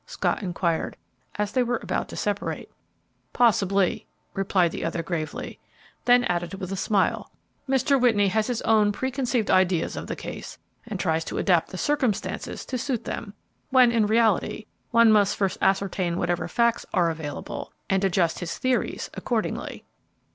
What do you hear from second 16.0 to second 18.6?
whatever facts are available and adjust his